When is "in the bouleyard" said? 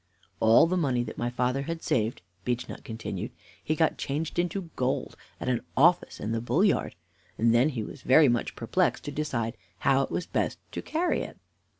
6.19-6.95